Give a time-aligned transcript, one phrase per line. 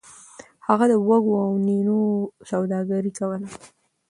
[0.67, 1.99] هغه د وږو او نینو
[2.49, 3.47] سوداګري کوله.